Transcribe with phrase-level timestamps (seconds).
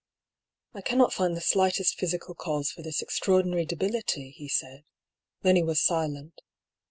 [0.73, 4.83] "I cannot find the slightest physical cause for this extraor dinary debility," he said.
[5.43, 6.41] Then he was silent.